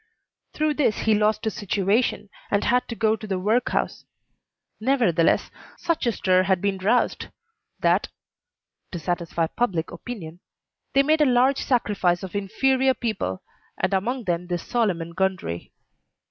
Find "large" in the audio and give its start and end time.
11.27-11.59